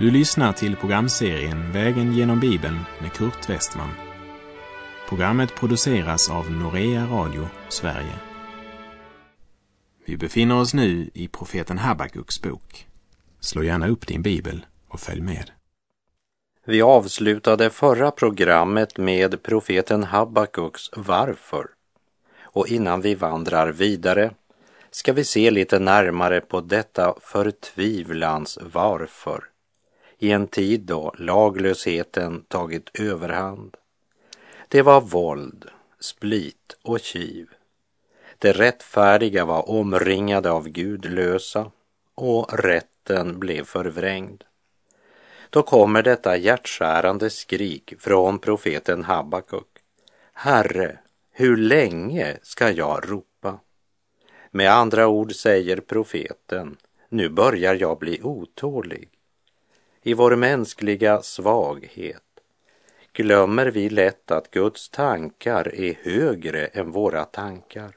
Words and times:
Du 0.00 0.10
lyssnar 0.10 0.52
till 0.52 0.76
programserien 0.76 1.72
Vägen 1.72 2.12
genom 2.12 2.40
Bibeln 2.40 2.78
med 3.00 3.12
Kurt 3.12 3.50
Westman. 3.50 3.88
Programmet 5.08 5.54
produceras 5.54 6.30
av 6.30 6.50
Norea 6.50 7.06
Radio 7.06 7.48
Sverige. 7.68 8.14
Vi 10.06 10.16
befinner 10.16 10.60
oss 10.60 10.74
nu 10.74 11.10
i 11.14 11.28
profeten 11.28 11.78
Habakuks 11.78 12.42
bok. 12.42 12.86
Slå 13.40 13.62
gärna 13.62 13.88
upp 13.88 14.06
din 14.06 14.22
bibel 14.22 14.66
och 14.88 15.00
följ 15.00 15.20
med. 15.20 15.50
Vi 16.66 16.82
avslutade 16.82 17.70
förra 17.70 18.10
programmet 18.10 18.98
med 18.98 19.42
profeten 19.42 20.04
Habakuks 20.04 20.90
Varför. 20.96 21.66
Och 22.42 22.68
innan 22.68 23.00
vi 23.00 23.14
vandrar 23.14 23.72
vidare 23.72 24.30
ska 24.90 25.12
vi 25.12 25.24
se 25.24 25.50
lite 25.50 25.78
närmare 25.78 26.40
på 26.40 26.60
detta 26.60 27.14
förtvivlans 27.20 28.58
varför 28.72 29.49
i 30.20 30.30
en 30.30 30.46
tid 30.46 30.80
då 30.80 31.14
laglösheten 31.18 32.44
tagit 32.48 33.00
överhand. 33.00 33.76
Det 34.68 34.82
var 34.82 35.00
våld, 35.00 35.68
split 36.00 36.76
och 36.82 37.00
kiv. 37.00 37.48
Det 38.38 38.52
rättfärdiga 38.52 39.44
var 39.44 39.70
omringade 39.70 40.50
av 40.50 40.68
gudlösa 40.68 41.70
och 42.14 42.58
rätten 42.58 43.38
blev 43.38 43.64
förvrängd. 43.64 44.44
Då 45.50 45.62
kommer 45.62 46.02
detta 46.02 46.36
hjärtskärande 46.36 47.30
skrik 47.30 47.94
från 47.98 48.38
profeten 48.38 49.04
Habakuk. 49.04 49.66
Herre, 50.32 50.98
hur 51.32 51.56
länge 51.56 52.36
ska 52.42 52.70
jag 52.70 53.10
ropa? 53.10 53.58
Med 54.50 54.72
andra 54.72 55.08
ord 55.08 55.34
säger 55.34 55.80
profeten, 55.80 56.76
nu 57.08 57.28
börjar 57.28 57.74
jag 57.74 57.98
bli 57.98 58.20
otålig. 58.22 59.08
I 60.02 60.14
vår 60.14 60.36
mänskliga 60.36 61.22
svaghet 61.22 62.22
glömmer 63.12 63.66
vi 63.66 63.90
lätt 63.90 64.30
att 64.30 64.50
Guds 64.50 64.88
tankar 64.88 65.74
är 65.74 65.94
högre 66.02 66.66
än 66.66 66.90
våra 66.90 67.24
tankar 67.24 67.96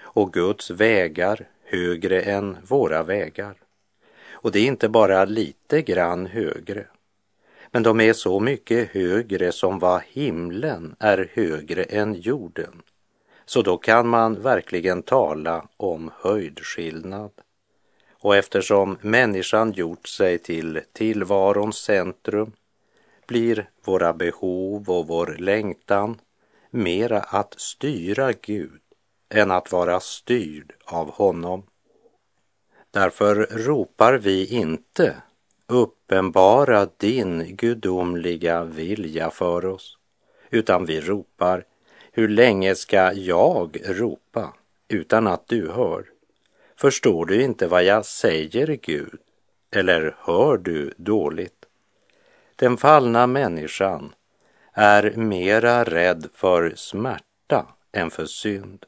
och 0.00 0.32
Guds 0.32 0.70
vägar 0.70 1.48
högre 1.64 2.20
än 2.20 2.56
våra 2.68 3.02
vägar. 3.02 3.54
Och 4.28 4.52
det 4.52 4.58
är 4.58 4.66
inte 4.66 4.88
bara 4.88 5.24
lite 5.24 5.82
grann 5.82 6.26
högre, 6.26 6.86
men 7.70 7.82
de 7.82 8.00
är 8.00 8.12
så 8.12 8.40
mycket 8.40 8.90
högre 8.90 9.52
som 9.52 9.78
vad 9.78 10.02
himlen 10.02 10.96
är 10.98 11.30
högre 11.32 11.82
än 11.82 12.14
jorden. 12.14 12.82
Så 13.44 13.62
då 13.62 13.76
kan 13.76 14.08
man 14.08 14.42
verkligen 14.42 15.02
tala 15.02 15.68
om 15.76 16.10
höjdskillnad. 16.20 17.30
Och 18.26 18.36
eftersom 18.36 18.98
människan 19.00 19.72
gjort 19.72 20.06
sig 20.06 20.38
till 20.38 20.80
tillvarons 20.92 21.76
centrum 21.76 22.52
blir 23.26 23.70
våra 23.84 24.12
behov 24.12 24.90
och 24.90 25.06
vår 25.06 25.36
längtan 25.38 26.20
mera 26.70 27.20
att 27.20 27.60
styra 27.60 28.32
Gud 28.32 28.80
än 29.28 29.50
att 29.50 29.72
vara 29.72 30.00
styrd 30.00 30.72
av 30.84 31.10
honom. 31.10 31.62
Därför 32.90 33.34
ropar 33.50 34.14
vi 34.14 34.46
inte 34.46 35.16
uppenbara 35.66 36.88
din 36.96 37.56
gudomliga 37.56 38.64
vilja 38.64 39.30
för 39.30 39.64
oss, 39.64 39.98
utan 40.50 40.86
vi 40.86 41.00
ropar 41.00 41.64
hur 42.12 42.28
länge 42.28 42.74
ska 42.74 43.12
jag 43.12 43.78
ropa 43.84 44.52
utan 44.88 45.26
att 45.26 45.48
du 45.48 45.70
hör? 45.70 46.15
Förstår 46.78 47.26
du 47.26 47.42
inte 47.42 47.66
vad 47.66 47.84
jag 47.84 48.06
säger, 48.06 48.66
Gud? 48.82 49.18
Eller 49.70 50.16
hör 50.18 50.56
du 50.56 50.94
dåligt? 50.96 51.64
Den 52.56 52.76
fallna 52.76 53.26
människan 53.26 54.14
är 54.72 55.12
mera 55.16 55.84
rädd 55.84 56.28
för 56.34 56.72
smärta 56.76 57.66
än 57.92 58.10
för 58.10 58.26
synd. 58.26 58.84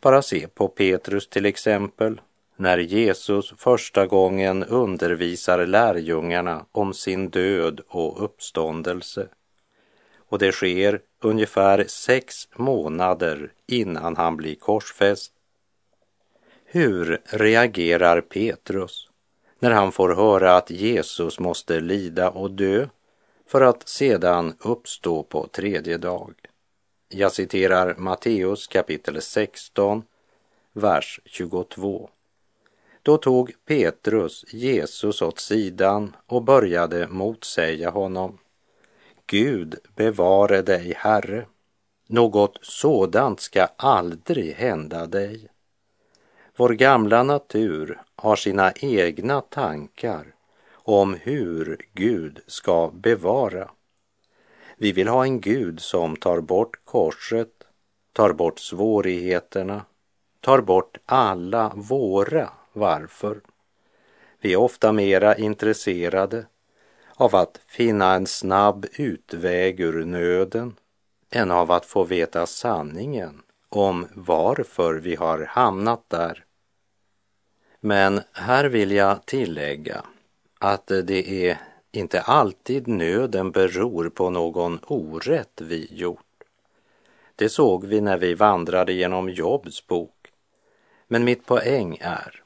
Bara 0.00 0.22
se 0.22 0.48
på 0.48 0.68
Petrus 0.68 1.28
till 1.28 1.46
exempel, 1.46 2.20
när 2.56 2.78
Jesus 2.78 3.54
första 3.56 4.06
gången 4.06 4.64
undervisar 4.64 5.66
lärjungarna 5.66 6.66
om 6.72 6.94
sin 6.94 7.30
död 7.30 7.80
och 7.88 8.24
uppståndelse. 8.24 9.28
Och 10.16 10.38
det 10.38 10.52
sker 10.52 11.00
ungefär 11.20 11.84
sex 11.88 12.48
månader 12.56 13.52
innan 13.66 14.16
han 14.16 14.36
blir 14.36 14.54
korsfäst. 14.54 15.32
Hur 16.72 17.20
reagerar 17.24 18.20
Petrus 18.20 19.08
när 19.58 19.70
han 19.70 19.92
får 19.92 20.14
höra 20.14 20.56
att 20.56 20.70
Jesus 20.70 21.38
måste 21.38 21.80
lida 21.80 22.30
och 22.30 22.50
dö 22.50 22.88
för 23.46 23.60
att 23.60 23.88
sedan 23.88 24.54
uppstå 24.58 25.22
på 25.22 25.46
tredje 25.46 25.98
dag? 25.98 26.34
Jag 27.08 27.32
citerar 27.32 27.94
Matteus 27.98 28.66
kapitel 28.66 29.22
16, 29.22 30.02
vers 30.72 31.20
22. 31.24 32.10
Då 33.02 33.16
tog 33.16 33.52
Petrus 33.66 34.44
Jesus 34.52 35.22
åt 35.22 35.38
sidan 35.38 36.16
och 36.26 36.42
började 36.42 37.08
motsäga 37.08 37.90
honom. 37.90 38.38
Gud 39.26 39.74
bevare 39.96 40.62
dig, 40.62 40.94
Herre. 40.96 41.46
Något 42.06 42.58
sådant 42.62 43.40
ska 43.40 43.68
aldrig 43.76 44.54
hända 44.54 45.06
dig. 45.06 45.48
Vår 46.56 46.68
gamla 46.68 47.22
natur 47.22 48.00
har 48.16 48.36
sina 48.36 48.72
egna 48.72 49.40
tankar 49.40 50.34
om 50.72 51.14
hur 51.14 51.86
Gud 51.92 52.40
ska 52.46 52.90
bevara. 52.94 53.70
Vi 54.76 54.92
vill 54.92 55.08
ha 55.08 55.24
en 55.24 55.40
Gud 55.40 55.80
som 55.80 56.16
tar 56.16 56.40
bort 56.40 56.84
korset, 56.84 57.52
tar 58.12 58.32
bort 58.32 58.58
svårigheterna, 58.58 59.84
tar 60.40 60.60
bort 60.60 60.98
alla 61.06 61.72
våra 61.74 62.50
varför. 62.72 63.40
Vi 64.40 64.52
är 64.52 64.56
ofta 64.56 64.92
mera 64.92 65.36
intresserade 65.36 66.46
av 67.14 67.36
att 67.36 67.60
finna 67.66 68.14
en 68.14 68.26
snabb 68.26 68.86
utväg 68.92 69.80
ur 69.80 70.04
nöden 70.04 70.74
än 71.30 71.50
av 71.50 71.70
att 71.70 71.86
få 71.86 72.04
veta 72.04 72.46
sanningen 72.46 73.42
om 73.70 74.06
varför 74.14 74.94
vi 74.94 75.14
har 75.14 75.38
hamnat 75.38 76.04
där. 76.08 76.44
Men 77.80 78.20
här 78.32 78.64
vill 78.64 78.90
jag 78.90 79.26
tillägga 79.26 80.04
att 80.58 80.86
det 80.86 81.48
är 81.48 81.58
inte 81.92 82.20
alltid 82.20 82.88
nöden 82.88 83.50
beror 83.50 84.08
på 84.08 84.30
någon 84.30 84.78
orätt 84.86 85.60
vi 85.60 85.88
gjort. 85.90 86.24
Det 87.36 87.48
såg 87.48 87.86
vi 87.86 88.00
när 88.00 88.18
vi 88.18 88.34
vandrade 88.34 88.92
genom 88.92 89.28
Jobs 89.28 89.86
bok. 89.86 90.32
Men 91.08 91.24
mitt 91.24 91.46
poäng 91.46 91.98
är 92.00 92.42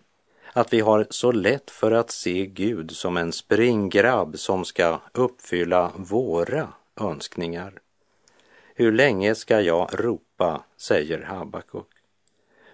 att 0.53 0.73
vi 0.73 0.81
har 0.81 1.07
så 1.11 1.33
lätt 1.33 1.71
för 1.71 1.93
att 1.93 2.11
se 2.11 2.47
Gud 2.47 2.91
som 2.91 3.17
en 3.17 3.33
springgrabb 3.33 4.39
som 4.39 4.65
ska 4.65 5.01
uppfylla 5.13 5.93
våra 5.97 6.69
önskningar. 7.01 7.73
Hur 8.75 8.93
länge 8.93 9.35
ska 9.35 9.61
jag 9.61 9.91
ropa, 10.05 10.24
säger 10.77 11.23
Habakuk. 11.23 11.87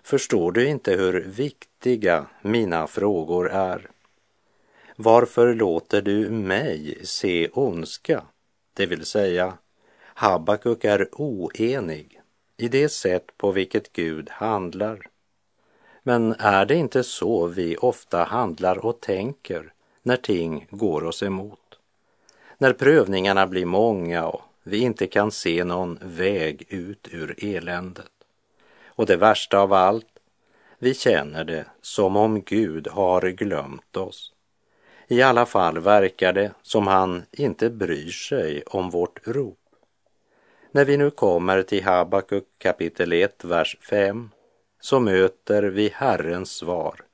Förstår 0.03 0.53
du 0.53 0.69
inte 0.69 0.93
hur 0.93 1.21
viktiga 1.21 2.27
mina 2.43 2.87
frågor 2.87 3.51
är? 3.51 3.91
Varför 4.97 5.55
låter 5.55 6.03
du 6.03 6.31
mig 6.31 6.99
se 7.03 7.49
ondska? 7.49 8.23
Det 8.75 8.87
vill 8.87 9.05
säga, 9.05 9.59
Habakuk 10.05 10.85
är 10.85 11.09
oenig 11.13 12.21
i 12.57 12.69
det 12.69 12.89
sätt 12.89 13.27
på 13.37 13.53
vilket 13.53 13.93
Gud 13.93 14.31
handlar. 14.31 15.07
Men 16.03 16.33
är 16.39 16.67
det 16.67 16.75
inte 16.75 17.03
så 17.03 17.47
vi 17.47 17.77
ofta 17.77 18.25
handlar 18.25 18.87
och 18.87 19.01
tänker 19.01 19.73
när 20.03 20.17
ting 20.17 20.67
går 20.71 21.05
oss 21.05 21.23
emot? 21.23 21.79
När 22.59 22.73
prövningarna 22.73 23.47
blir 23.47 23.67
många 23.67 24.27
och 24.27 24.43
vi 24.63 24.79
inte 24.79 25.07
kan 25.07 25.31
se 25.31 25.65
någon 25.65 25.99
väg 26.03 26.67
ut 26.69 27.09
ur 27.11 27.45
eländet. 27.45 28.11
Och 28.87 29.07
det 29.07 29.17
värsta 29.17 29.59
av 29.59 29.73
allt, 29.73 30.19
vi 30.79 30.95
känner 30.95 31.45
det 31.45 31.65
som 31.81 32.17
om 32.17 32.43
Gud 32.43 32.89
har 32.89 33.23
glömt 33.23 33.97
oss. 33.97 34.33
I 35.09 35.23
alla 35.23 35.47
fall 35.47 35.79
verkar 35.79 36.33
det 36.33 36.53
som 36.63 36.87
han 36.87 37.23
inte 37.33 37.71
bryr 37.71 38.11
sig 38.11 38.63
om 38.67 38.91
vårt 38.91 39.27
rop. 39.27 39.59
När 40.73 40.85
vi 40.85 40.97
nu 40.97 41.11
kommer 41.11 41.63
till 41.63 41.85
Habakuk 41.85 42.45
kapitel 42.59 43.13
1, 43.13 43.45
vers 43.45 43.77
5 43.91 44.31
så 44.81 45.01
möter 45.01 45.63
vi 45.63 45.89
Herrens 45.95 46.51
svar. 46.51 47.05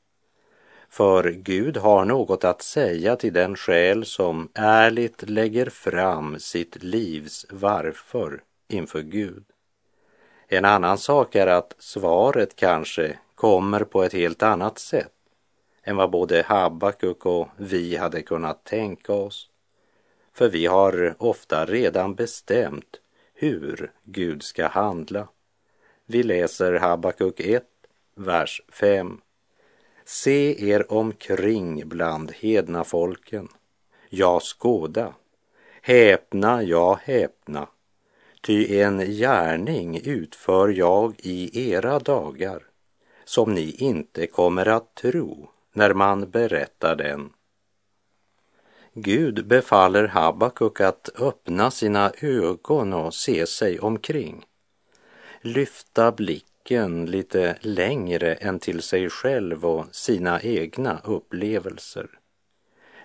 För 0.88 1.30
Gud 1.30 1.76
har 1.76 2.04
något 2.04 2.44
att 2.44 2.62
säga 2.62 3.16
till 3.16 3.32
den 3.32 3.56
själ 3.56 4.04
som 4.04 4.48
ärligt 4.54 5.30
lägger 5.30 5.70
fram 5.70 6.38
sitt 6.38 6.82
livs 6.82 7.46
varför 7.50 8.42
inför 8.68 9.02
Gud. 9.02 9.44
En 10.48 10.64
annan 10.64 10.98
sak 10.98 11.34
är 11.34 11.46
att 11.46 11.74
svaret 11.78 12.56
kanske 12.56 13.18
kommer 13.34 13.84
på 13.84 14.02
ett 14.02 14.12
helt 14.12 14.42
annat 14.42 14.78
sätt 14.78 15.12
än 15.82 15.96
vad 15.96 16.10
både 16.10 16.42
Habakuk 16.42 17.26
och 17.26 17.48
vi 17.56 17.96
hade 17.96 18.22
kunnat 18.22 18.64
tänka 18.64 19.12
oss. 19.12 19.50
För 20.32 20.48
vi 20.48 20.66
har 20.66 21.14
ofta 21.18 21.66
redan 21.66 22.14
bestämt 22.14 23.00
hur 23.34 23.92
Gud 24.04 24.42
ska 24.42 24.66
handla. 24.66 25.28
Vi 26.06 26.22
läser 26.22 26.72
Habakuk 26.72 27.40
1, 27.40 27.64
vers 28.14 28.62
5. 28.68 29.20
Se 30.08 30.68
er 30.70 30.92
omkring 30.92 31.88
bland 31.88 32.32
hedna 32.32 32.84
folken. 32.84 33.48
Ja, 34.08 34.40
skåda. 34.40 35.14
Häpna, 35.82 36.62
ja, 36.62 36.98
häpna. 37.02 37.68
Ty 38.40 38.78
en 38.80 38.98
gärning 38.98 40.00
utför 40.04 40.68
jag 40.68 41.14
i 41.18 41.70
era 41.70 41.98
dagar 41.98 42.62
som 43.24 43.54
ni 43.54 43.70
inte 43.70 44.26
kommer 44.26 44.68
att 44.68 44.94
tro 44.94 45.50
när 45.72 45.94
man 45.94 46.30
berättar 46.30 46.96
den. 46.96 47.32
Gud 48.92 49.46
befaller 49.46 50.06
Habakuk 50.06 50.80
att 50.80 51.08
öppna 51.18 51.70
sina 51.70 52.12
ögon 52.20 52.92
och 52.92 53.14
se 53.14 53.46
sig 53.46 53.80
omkring. 53.80 54.44
Lyfta 55.40 56.12
blicken 56.12 56.55
lite 57.06 57.56
längre 57.60 58.34
än 58.34 58.58
till 58.58 58.82
sig 58.82 59.10
själv 59.10 59.66
och 59.66 59.86
sina 59.92 60.40
egna 60.42 61.00
upplevelser. 61.04 62.08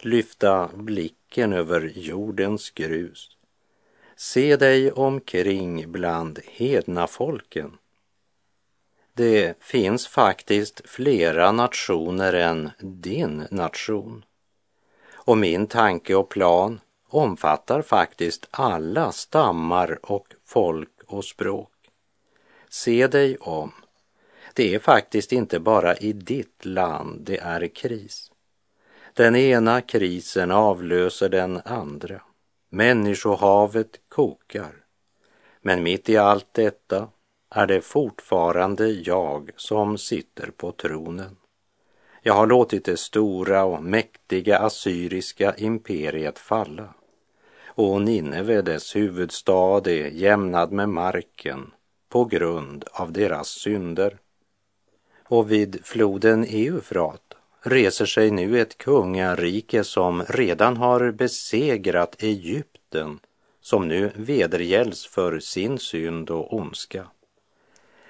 Lyfta 0.02 0.70
blicken 0.74 1.54
över 1.54 1.92
jordens 1.96 2.72
grus. 2.72 3.38
Se 4.16 4.56
dig 4.56 4.92
omkring 4.92 5.92
bland 5.92 6.40
hedna 6.46 7.08
folken. 7.08 7.78
Det 9.14 9.64
finns 9.64 10.08
faktiskt 10.08 10.82
flera 10.86 11.52
nationer 11.52 12.34
än 12.34 12.70
din 12.80 13.48
nation. 13.52 14.26
Och 15.14 15.38
min 15.38 15.68
tanke 15.68 16.16
och 16.16 16.30
plan 16.30 16.80
omfattar 17.08 17.82
faktiskt 17.82 18.48
alla 18.52 19.12
stammar 19.12 20.00
och 20.02 20.28
folk 20.46 20.90
och 21.06 21.26
språk. 21.26 21.71
Se 22.74 23.08
dig 23.08 23.38
om. 23.38 23.72
Det 24.54 24.76
är 24.76 24.80
faktiskt 24.80 25.32
inte 25.32 25.60
bara 25.60 25.96
i 25.96 26.14
ditt 26.14 26.66
land 26.66 27.22
det 27.22 27.38
är 27.38 27.68
kris. 27.68 28.32
Den 29.14 29.36
ena 29.36 29.82
krisen 29.82 30.52
avlöser 30.52 31.30
den 31.30 31.62
andra. 31.66 32.22
Människohavet 32.70 34.00
kokar. 34.10 34.72
Men 35.62 35.84
mitt 35.84 36.10
i 36.10 36.18
allt 36.18 36.54
detta 36.54 37.08
är 37.50 37.68
det 37.68 37.82
fortfarande 37.82 38.88
jag 38.88 39.52
som 39.56 39.98
sitter 39.98 40.52
på 40.52 40.72
tronen. 40.72 41.38
Jag 42.22 42.34
har 42.34 42.48
låtit 42.48 42.86
det 42.86 42.98
stora 42.98 43.64
och 43.64 43.84
mäktiga 43.84 44.60
assyriska 44.60 45.56
imperiet 45.58 46.40
falla 46.40 46.94
och 47.66 48.02
Nineve, 48.02 48.62
dess 48.62 48.96
huvudstad, 48.96 49.88
är 49.88 50.08
jämnad 50.08 50.72
med 50.72 50.90
marken 50.90 51.72
på 52.12 52.26
grund 52.26 52.86
av 52.92 53.12
deras 53.12 53.48
synder. 53.48 54.18
Och 55.28 55.52
vid 55.52 55.86
floden 55.86 56.44
Eufrat 56.44 57.34
reser 57.62 58.06
sig 58.06 58.32
nu 58.32 58.60
ett 58.60 58.78
kungarike 58.78 59.84
som 59.84 60.24
redan 60.24 60.78
har 60.78 61.12
besegrat 61.12 62.24
Egypten 62.24 63.20
som 63.62 63.88
nu 63.88 64.12
vedergälls 64.16 65.06
för 65.06 65.40
sin 65.40 65.80
synd 65.80 66.30
och 66.30 66.54
ondska. 66.54 67.08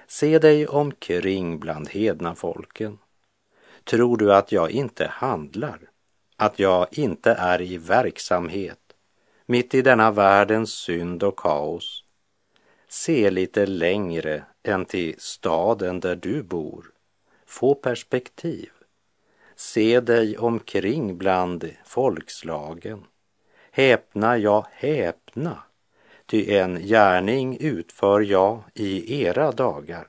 Se 0.06 0.38
dig 0.38 0.66
omkring 0.66 1.58
bland 1.58 1.88
hedna 1.88 2.34
folken. 2.34 2.98
Tror 3.84 4.16
du 4.16 4.34
att 4.34 4.52
jag 4.52 4.70
inte 4.70 5.06
handlar? 5.06 5.78
Att 6.36 6.58
jag 6.58 6.86
inte 6.90 7.32
är 7.32 7.60
i 7.60 7.76
verksamhet 7.76 8.78
mitt 9.46 9.74
i 9.74 9.82
denna 9.82 10.10
världens 10.10 10.72
synd 10.72 11.22
och 11.22 11.36
kaos? 11.36 12.01
Se 12.92 13.30
lite 13.30 13.66
längre 13.66 14.44
än 14.62 14.84
till 14.84 15.14
staden 15.18 16.00
där 16.00 16.16
du 16.16 16.42
bor. 16.42 16.90
Få 17.46 17.74
perspektiv. 17.74 18.70
Se 19.56 20.00
dig 20.00 20.38
omkring 20.38 21.18
bland 21.18 21.70
folkslagen. 21.84 23.04
Häpna, 23.70 24.38
ja, 24.38 24.66
häpna 24.70 25.62
ty 26.26 26.54
en 26.54 26.80
gärning 26.86 27.56
utför 27.60 28.20
jag 28.20 28.62
i 28.74 29.22
era 29.22 29.52
dagar. 29.52 30.06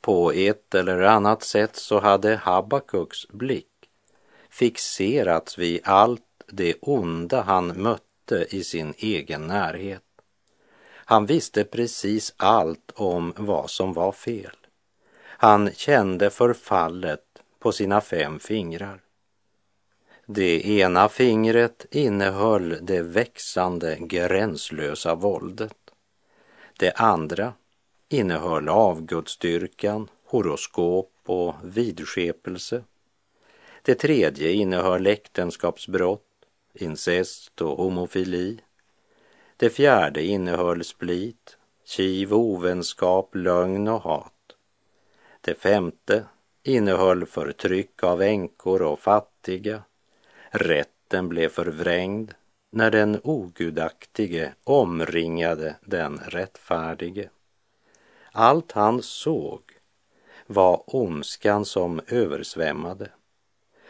På 0.00 0.32
ett 0.32 0.74
eller 0.74 1.02
annat 1.02 1.42
sätt 1.42 1.76
så 1.76 2.00
hade 2.00 2.36
Habakuks 2.36 3.28
blick 3.28 3.66
fixerats 4.50 5.58
vid 5.58 5.80
allt 5.84 6.22
det 6.46 6.74
onda 6.80 7.40
han 7.40 7.82
mötte 7.82 8.46
i 8.50 8.64
sin 8.64 8.94
egen 8.96 9.46
närhet. 9.46 10.02
Han 11.04 11.26
visste 11.26 11.64
precis 11.64 12.34
allt 12.36 12.92
om 12.94 13.32
vad 13.36 13.70
som 13.70 13.92
var 13.92 14.12
fel. 14.12 14.56
Han 15.24 15.72
kände 15.72 16.30
förfallet 16.30 17.24
på 17.58 17.72
sina 17.72 18.00
fem 18.00 18.38
fingrar. 18.38 19.00
Det 20.26 20.66
ena 20.66 21.08
fingret 21.08 21.86
innehöll 21.90 22.78
det 22.82 23.02
växande 23.02 23.96
gränslösa 24.00 25.14
våldet. 25.14 25.76
Det 26.78 26.92
andra 26.92 27.52
innehöll 28.08 28.68
avgudsdyrkan, 28.68 30.08
horoskop 30.24 31.12
och 31.26 31.54
vidskepelse. 31.62 32.84
Det 33.82 33.94
tredje 33.94 34.52
innehöll 34.52 35.06
äktenskapsbrott, 35.06 36.28
incest 36.74 37.60
och 37.60 37.76
homofili. 37.76 38.60
Det 39.62 39.70
fjärde 39.70 40.22
innehöll 40.22 40.84
split, 40.84 41.58
kiv, 41.84 42.34
ovänskap, 42.34 43.34
lögn 43.34 43.88
och 43.88 44.02
hat. 44.02 44.56
Det 45.40 45.54
femte 45.54 46.24
innehöll 46.62 47.26
förtryck 47.26 48.02
av 48.02 48.22
änkor 48.22 48.82
och 48.82 48.98
fattiga 48.98 49.82
Rätten 50.50 51.28
blev 51.28 51.48
förvrängd 51.48 52.34
när 52.70 52.90
den 52.90 53.20
ogudaktige 53.24 54.52
omringade 54.64 55.76
den 55.80 56.18
rättfärdige. 56.18 57.30
Allt 58.32 58.72
han 58.72 59.02
såg 59.02 59.62
var 60.46 60.96
ondskan 60.96 61.64
som 61.64 62.00
översvämmade. 62.06 63.10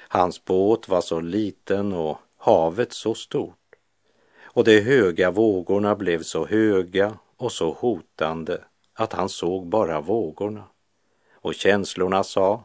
Hans 0.08 0.44
båt 0.44 0.88
var 0.88 1.00
så 1.00 1.20
liten 1.20 1.92
och 1.92 2.18
havet 2.36 2.92
så 2.92 3.14
stort 3.14 3.61
och 4.52 4.64
de 4.64 4.80
höga 4.80 5.30
vågorna 5.30 5.94
blev 5.94 6.22
så 6.22 6.46
höga 6.46 7.18
och 7.36 7.52
så 7.52 7.72
hotande 7.72 8.64
att 8.94 9.12
han 9.12 9.28
såg 9.28 9.66
bara 9.66 10.00
vågorna. 10.00 10.64
Och 11.32 11.54
känslorna 11.54 12.24
sa 12.24 12.64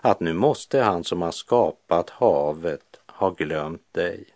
att 0.00 0.20
nu 0.20 0.32
måste 0.32 0.80
han 0.80 1.04
som 1.04 1.22
har 1.22 1.30
skapat 1.30 2.10
havet 2.10 3.00
ha 3.06 3.30
glömt 3.30 3.92
dig. 3.92 4.26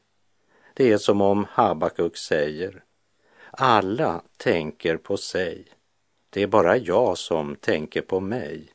Det 0.75 0.93
är 0.93 0.99
som 0.99 1.21
om 1.21 1.47
Habakuk 1.51 2.17
säger, 2.17 2.85
alla 3.51 4.23
tänker 4.37 4.97
på 4.97 5.17
sig. 5.17 5.67
Det 6.31 6.43
är 6.43 6.47
bara 6.47 6.77
jag 6.77 7.19
som 7.19 7.57
tänker 7.57 8.03
på 8.03 8.21
mig. 8.21 8.69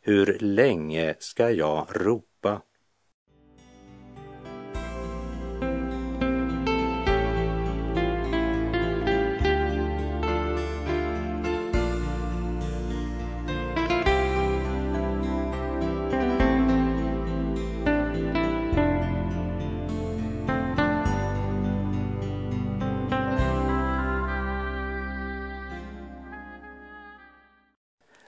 Hur 0.00 0.38
länge 0.40 1.14
ska 1.18 1.50
jag 1.50 1.86
ropa? 1.90 2.60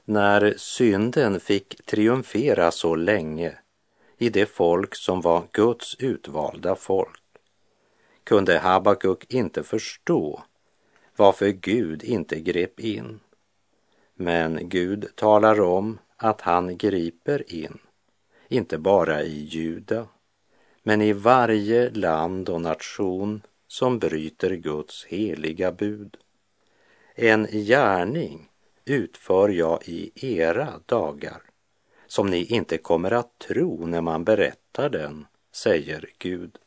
När 0.09 0.55
synden 0.57 1.41
fick 1.41 1.87
triumfera 1.87 2.71
så 2.71 2.95
länge 2.95 3.59
i 4.19 4.29
det 4.29 4.47
folk 4.47 4.95
som 4.95 5.21
var 5.21 5.45
Guds 5.53 5.97
utvalda 5.99 6.75
folk 6.75 7.21
kunde 8.25 8.59
Habakuk 8.59 9.33
inte 9.33 9.63
förstå 9.63 10.43
varför 11.17 11.49
Gud 11.49 12.05
inte 12.05 12.41
grep 12.41 12.81
in. 12.81 13.21
Men 14.15 14.69
Gud 14.69 15.07
talar 15.15 15.61
om 15.61 15.99
att 16.17 16.41
han 16.41 16.77
griper 16.77 17.53
in, 17.55 17.79
inte 18.49 18.79
bara 18.79 19.23
i 19.23 19.45
Juda, 19.45 20.07
men 20.83 21.03
i 21.03 21.13
varje 21.13 21.91
land 21.91 22.49
och 22.49 22.61
nation 22.61 23.43
som 23.67 23.99
bryter 23.99 24.51
Guds 24.51 25.05
heliga 25.05 25.73
bud. 25.73 26.17
En 27.15 27.47
gärning 27.47 28.48
utför 28.91 29.49
jag 29.49 29.83
i 29.85 30.13
era 30.37 30.81
dagar 30.87 31.43
som 32.07 32.27
ni 32.27 32.45
inte 32.45 32.79
kommer 32.79 33.11
att 33.11 33.39
tro 33.39 33.87
när 33.87 34.01
man 34.01 34.25
berättar 34.25 34.89
den, 34.89 35.27
säger 35.53 36.11
Gud. 36.19 36.59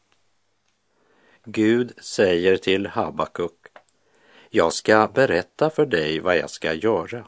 Gud 1.43 1.93
säger 2.01 2.57
till 2.57 2.87
Habakuk, 2.87 3.67
jag 4.49 4.73
ska 4.73 5.07
berätta 5.13 5.69
för 5.69 5.85
dig 5.85 6.19
vad 6.19 6.37
jag 6.37 6.49
ska 6.49 6.73
göra, 6.73 7.25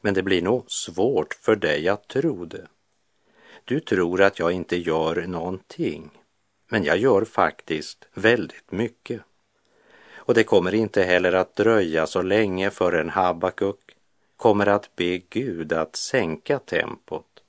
men 0.00 0.14
det 0.14 0.22
blir 0.22 0.42
nog 0.42 0.70
svårt 0.70 1.34
för 1.34 1.56
dig 1.56 1.88
att 1.88 2.08
tro 2.08 2.44
det. 2.44 2.66
Du 3.64 3.80
tror 3.80 4.22
att 4.22 4.38
jag 4.38 4.52
inte 4.52 4.76
gör 4.76 5.26
någonting, 5.26 6.10
men 6.68 6.84
jag 6.84 6.98
gör 6.98 7.24
faktiskt 7.24 8.08
väldigt 8.14 8.72
mycket. 8.72 9.20
Och 10.14 10.34
det 10.34 10.44
kommer 10.44 10.74
inte 10.74 11.02
heller 11.02 11.32
att 11.32 11.56
dröja 11.56 12.06
så 12.06 12.22
länge 12.22 12.70
förrän 12.70 13.10
Habakuk 13.10 13.91
kommer 14.42 14.66
att 14.66 14.96
be 14.96 15.18
Gud 15.18 15.72
att 15.72 15.96
sänka 15.96 16.58
tempot 16.58 17.42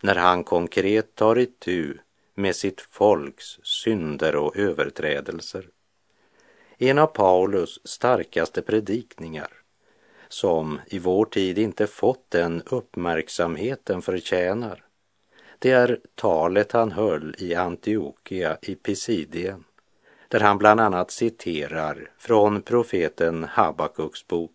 när 0.00 0.14
han 0.14 0.44
konkret 0.44 1.14
tar 1.14 1.38
itu 1.38 1.94
med 2.34 2.56
sitt 2.56 2.80
folks 2.80 3.58
synder 3.62 4.36
och 4.36 4.56
överträdelser. 4.56 5.68
En 6.78 6.98
av 6.98 7.06
Paulus 7.06 7.80
starkaste 7.84 8.62
predikningar 8.62 9.48
som 10.28 10.80
i 10.86 10.98
vår 10.98 11.24
tid 11.24 11.58
inte 11.58 11.86
fått 11.86 12.30
den 12.30 12.62
uppmärksamhet 12.66 13.80
den 13.84 14.02
förtjänar. 14.02 14.84
Det 15.58 15.70
är 15.70 16.00
talet 16.14 16.72
han 16.72 16.92
höll 16.92 17.34
i 17.38 17.54
Antiochia 17.54 18.58
i 18.62 18.74
Pisidien 18.74 19.64
där 20.28 20.40
han 20.40 20.58
bland 20.58 20.80
annat 20.80 21.10
citerar 21.10 22.10
från 22.18 22.62
profeten 22.62 23.44
Habakuks 23.44 24.26
bok. 24.26 24.52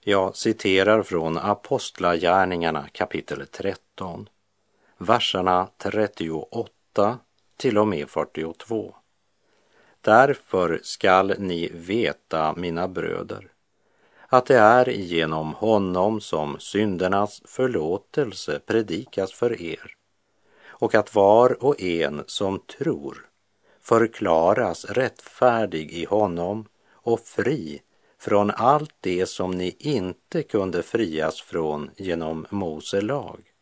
Jag 0.00 0.36
citerar 0.36 1.02
från 1.02 1.38
Apostlagärningarna 1.38 2.88
kapitel 2.92 3.46
13, 3.46 4.28
verserna 4.98 5.68
38 5.78 7.18
till 7.56 7.78
och 7.78 7.88
med 7.88 8.08
42. 8.08 8.94
Därför 10.00 10.80
skall 10.82 11.34
ni 11.38 11.70
veta, 11.74 12.54
mina 12.56 12.88
bröder, 12.88 13.48
att 14.26 14.46
det 14.46 14.58
är 14.58 14.88
genom 14.88 15.54
honom 15.54 16.20
som 16.20 16.58
syndernas 16.58 17.42
förlåtelse 17.44 18.60
predikas 18.66 19.32
för 19.32 19.62
er 19.62 19.94
och 20.66 20.94
att 20.94 21.14
var 21.14 21.64
och 21.64 21.82
en 21.82 22.24
som 22.26 22.58
tror 22.58 23.26
förklaras 23.80 24.84
rättfärdig 24.84 25.92
i 25.92 26.04
honom 26.04 26.66
och 26.92 27.20
fri 27.20 27.82
från 28.18 28.50
allt 28.50 28.94
det 29.00 29.26
som 29.26 29.50
ni 29.50 29.76
inte 29.78 30.42
kunde 30.42 30.82
frias 30.82 31.40
från 31.40 31.90
genom 31.96 32.46
Mose 32.50 33.00
lag. 33.00 33.52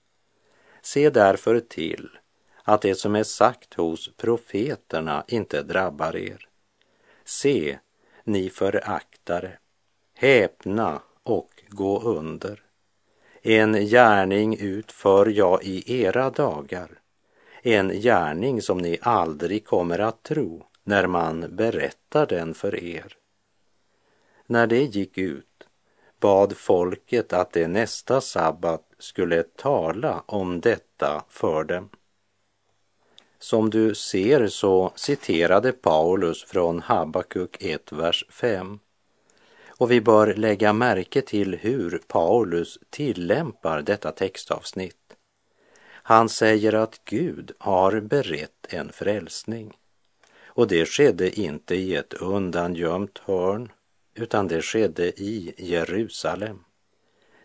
Se 0.82 1.10
därför 1.10 1.60
till 1.60 2.08
att 2.62 2.82
det 2.82 2.94
som 2.94 3.16
är 3.16 3.24
sagt 3.24 3.74
hos 3.74 4.16
profeterna 4.16 5.24
inte 5.28 5.62
drabbar 5.62 6.16
er. 6.16 6.48
Se, 7.24 7.78
ni 8.24 8.50
föraktare, 8.50 9.58
häpna 10.14 11.02
och 11.22 11.62
gå 11.68 12.00
under. 12.00 12.62
En 13.42 13.86
gärning 13.86 14.56
utför 14.56 15.26
jag 15.26 15.64
i 15.64 16.02
era 16.02 16.30
dagar, 16.30 16.90
en 17.62 17.88
gärning 18.00 18.62
som 18.62 18.78
ni 18.78 18.98
aldrig 19.00 19.66
kommer 19.66 19.98
att 19.98 20.22
tro 20.22 20.66
när 20.84 21.06
man 21.06 21.56
berättar 21.56 22.26
den 22.26 22.54
för 22.54 22.84
er. 22.84 23.16
När 24.46 24.66
det 24.66 24.82
gick 24.82 25.18
ut 25.18 25.56
bad 26.20 26.56
folket 26.56 27.32
att 27.32 27.52
det 27.52 27.68
nästa 27.68 28.20
sabbat 28.20 28.82
skulle 28.98 29.42
tala 29.42 30.22
om 30.26 30.60
detta 30.60 31.24
för 31.28 31.64
dem. 31.64 31.88
Som 33.38 33.70
du 33.70 33.94
ser 33.94 34.48
så 34.48 34.92
citerade 34.94 35.72
Paulus 35.72 36.44
från 36.44 36.80
Habakuk 36.80 37.56
1, 37.60 37.92
vers 37.92 38.24
5. 38.30 38.78
Och 39.68 39.90
vi 39.90 40.00
bör 40.00 40.34
lägga 40.34 40.72
märke 40.72 41.22
till 41.22 41.54
hur 41.54 42.02
Paulus 42.06 42.78
tillämpar 42.90 43.82
detta 43.82 44.12
textavsnitt. 44.12 45.16
Han 45.88 46.28
säger 46.28 46.72
att 46.72 47.00
Gud 47.04 47.52
har 47.58 48.00
berett 48.00 48.66
en 48.68 48.92
frälsning. 48.92 49.76
Och 50.44 50.68
det 50.68 50.86
skedde 50.86 51.40
inte 51.40 51.74
i 51.74 51.94
ett 51.94 52.14
undangömt 52.14 53.18
hörn, 53.18 53.72
utan 54.16 54.48
det 54.48 54.62
skedde 54.62 55.06
i 55.06 55.54
Jerusalem. 55.58 56.58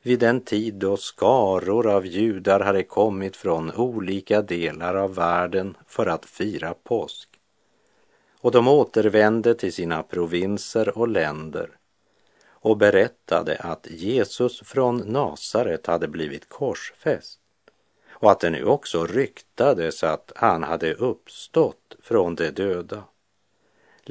Vid 0.02 0.20
den 0.20 0.42
tid 0.42 0.74
då 0.74 0.98
skaror 0.98 1.88
av 1.88 2.06
judar 2.06 2.60
hade 2.60 2.84
kommit 2.84 3.38
från 3.38 3.72
olika 3.72 4.42
delar 4.42 4.96
av 4.96 5.16
världen 5.16 5.78
för 5.88 6.06
att 6.06 6.26
fira 6.26 6.74
påsk. 6.74 7.30
Och 8.40 8.52
de 8.52 8.68
återvände 8.68 9.56
till 9.56 9.74
sina 9.74 10.04
provinser 10.04 10.98
och 10.98 11.08
länder 11.08 11.70
och 12.50 12.78
berättade 12.78 13.58
att 13.58 13.88
Jesus 13.90 14.62
från 14.62 14.98
Nasaret 14.98 15.88
hade 15.88 16.08
blivit 16.08 16.50
korsfäst 16.50 17.40
och 18.22 18.32
att 18.32 18.40
det 18.40 18.50
nu 18.50 18.66
också 18.66 19.06
ryktades 19.06 20.04
att 20.04 20.32
han 20.36 20.64
hade 20.64 20.94
uppstått 20.94 21.96
från 22.02 22.36
de 22.36 22.50
döda. 22.50 23.04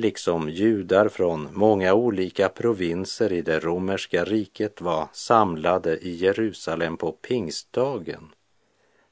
Liksom 0.01 0.49
judar 0.49 1.09
från 1.09 1.49
många 1.53 1.95
olika 1.95 2.49
provinser 2.49 3.33
i 3.33 3.43
det 3.43 3.61
romerska 3.61 4.25
riket 4.25 4.81
var 4.81 5.09
samlade 5.13 5.99
i 5.99 6.17
Jerusalem 6.17 6.97
på 6.97 7.13
pingstdagen 7.13 8.29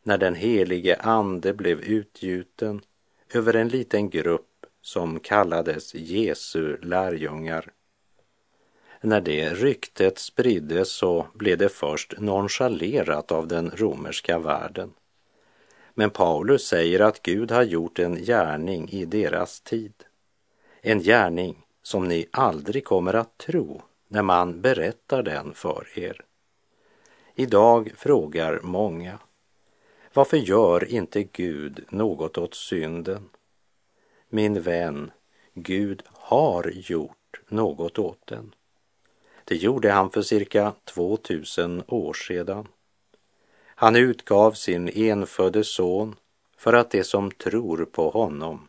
när 0.02 0.18
den 0.18 0.34
helige 0.34 0.96
ande 0.96 1.52
blev 1.54 1.80
utgjuten 1.80 2.80
över 3.34 3.54
en 3.54 3.68
liten 3.68 4.10
grupp 4.10 4.66
som 4.82 5.20
kallades 5.20 5.94
Jesu 5.94 6.76
lärjungar 6.76 7.70
när 9.00 9.20
det 9.20 9.54
ryktet 9.54 10.18
spriddes 10.18 10.92
så 10.92 11.26
blev 11.34 11.58
det 11.58 11.68
först 11.68 12.14
nonchalerat 12.18 13.32
av 13.32 13.48
den 13.48 13.70
romerska 13.76 14.38
världen. 14.38 14.92
Men 15.94 16.10
Paulus 16.10 16.66
säger 16.66 17.00
att 17.00 17.22
Gud 17.22 17.50
har 17.50 17.62
gjort 17.62 17.98
en 17.98 18.16
gärning 18.24 18.88
i 18.88 19.04
deras 19.04 19.60
tid. 19.60 19.92
En 20.80 21.02
gärning 21.02 21.64
som 21.82 22.08
ni 22.08 22.26
aldrig 22.30 22.84
kommer 22.84 23.14
att 23.14 23.38
tro 23.38 23.82
när 24.08 24.22
man 24.22 24.60
berättar 24.60 25.22
den 25.22 25.54
för 25.54 25.86
er. 25.94 26.24
Idag 27.34 27.92
frågar 27.96 28.60
många, 28.62 29.18
varför 30.12 30.36
gör 30.36 30.84
inte 30.92 31.22
Gud 31.22 31.84
något 31.88 32.38
åt 32.38 32.54
synden? 32.54 33.28
Min 34.28 34.62
vän, 34.62 35.10
Gud 35.54 36.02
har 36.06 36.70
gjort 36.74 37.40
något 37.48 37.98
åt 37.98 38.26
den. 38.26 38.54
Det 39.44 39.56
gjorde 39.56 39.92
han 39.92 40.10
för 40.10 40.22
cirka 40.22 40.72
2000 40.84 41.82
år 41.86 42.14
sedan. 42.14 42.68
Han 43.64 43.96
utgav 43.96 44.52
sin 44.52 44.88
enfödde 44.88 45.64
son 45.64 46.16
för 46.56 46.72
att 46.72 46.90
de 46.90 47.04
som 47.04 47.30
tror 47.30 47.84
på 47.84 48.10
honom 48.10 48.68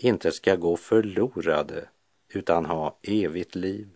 inte 0.00 0.32
ska 0.32 0.56
gå 0.56 0.76
förlorade 0.76 1.88
utan 2.28 2.66
ha 2.66 2.98
evigt 3.02 3.54
liv. 3.54 3.88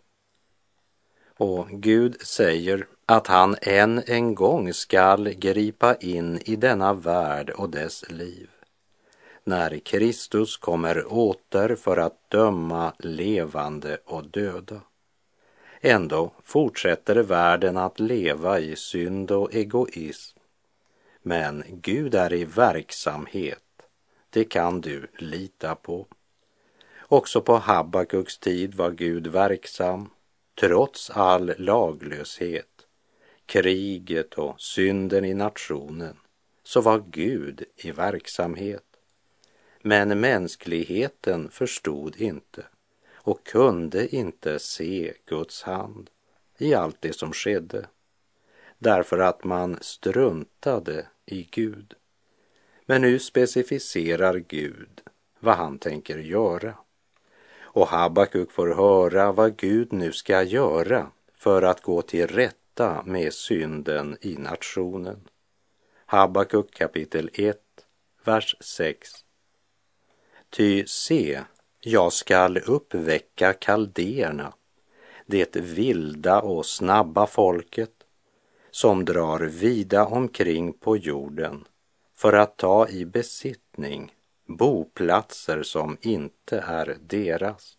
Och 1.36 1.68
Gud 1.70 2.20
säger 2.20 2.86
att 3.06 3.26
han 3.26 3.56
än 3.62 4.02
en 4.06 4.34
gång 4.34 4.72
skall 4.72 5.28
gripa 5.28 5.94
in 5.94 6.40
i 6.44 6.56
denna 6.56 6.94
värld 6.94 7.50
och 7.50 7.70
dess 7.70 8.10
liv 8.10 8.48
när 9.44 9.78
Kristus 9.78 10.56
kommer 10.56 11.12
åter 11.12 11.76
för 11.76 11.96
att 11.96 12.30
döma 12.30 12.92
levande 12.98 13.98
och 14.04 14.26
döda. 14.26 14.80
Ändå 15.80 16.32
fortsätter 16.42 17.16
världen 17.16 17.76
att 17.76 18.00
leva 18.00 18.60
i 18.60 18.76
synd 18.76 19.30
och 19.30 19.54
egoism. 19.54 20.38
Men 21.22 21.64
Gud 21.68 22.14
är 22.14 22.32
i 22.32 22.44
verksamhet, 22.44 23.63
det 24.34 24.44
kan 24.44 24.80
du 24.80 25.06
lita 25.18 25.74
på. 25.74 26.06
Också 27.00 27.40
på 27.40 27.56
Habakuks 27.56 28.38
tid 28.38 28.74
var 28.74 28.90
Gud 28.90 29.26
verksam, 29.26 30.10
trots 30.60 31.10
all 31.10 31.52
laglöshet, 31.58 32.86
kriget 33.46 34.34
och 34.34 34.60
synden 34.60 35.24
i 35.24 35.34
nationen, 35.34 36.16
så 36.62 36.80
var 36.80 37.04
Gud 37.10 37.64
i 37.76 37.90
verksamhet. 37.90 38.84
Men 39.82 40.20
mänskligheten 40.20 41.50
förstod 41.50 42.16
inte 42.16 42.66
och 43.12 43.46
kunde 43.46 44.16
inte 44.16 44.58
se 44.58 45.14
Guds 45.26 45.62
hand 45.62 46.10
i 46.58 46.74
allt 46.74 46.96
det 47.00 47.12
som 47.12 47.32
skedde 47.32 47.86
därför 48.78 49.18
att 49.18 49.44
man 49.44 49.78
struntade 49.80 51.06
i 51.26 51.48
Gud. 51.50 51.94
Men 52.86 53.02
nu 53.02 53.18
specificerar 53.18 54.34
Gud 54.34 55.00
vad 55.40 55.56
han 55.56 55.78
tänker 55.78 56.18
göra. 56.18 56.74
Och 57.60 57.88
Habakuk 57.88 58.52
får 58.52 58.74
höra 58.74 59.32
vad 59.32 59.56
Gud 59.56 59.92
nu 59.92 60.12
ska 60.12 60.42
göra 60.42 61.10
för 61.34 61.62
att 61.62 61.82
gå 61.82 62.02
till 62.02 62.26
rätta 62.26 63.02
med 63.02 63.32
synden 63.32 64.16
i 64.20 64.36
nationen. 64.36 65.20
Habakuk 66.06 66.74
kapitel 66.74 67.30
1, 67.32 67.58
vers 68.24 68.56
6. 68.60 69.10
Ty 70.50 70.86
se, 70.86 71.40
jag 71.80 72.12
skall 72.12 72.58
uppväcka 72.58 73.52
kaldéerna, 73.52 74.54
det 75.26 75.56
vilda 75.56 76.40
och 76.40 76.66
snabba 76.66 77.26
folket 77.26 77.92
som 78.70 79.04
drar 79.04 79.40
vida 79.40 80.06
omkring 80.06 80.72
på 80.72 80.96
jorden 80.96 81.64
för 82.24 82.32
att 82.32 82.56
ta 82.56 82.88
i 82.88 83.04
besittning 83.04 84.14
boplatser 84.46 85.62
som 85.62 85.96
inte 86.00 86.58
är 86.58 86.96
deras. 87.00 87.78